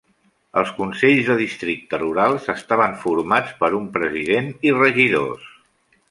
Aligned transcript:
Els 0.59 0.69
consells 0.75 1.27
de 1.27 1.33
districte 1.41 1.99
rurals 2.01 2.49
estaven 2.53 2.95
formats 3.03 3.53
per 3.59 3.69
un 3.81 3.85
president 3.99 4.49
i 4.71 4.73
regidors. 4.79 5.45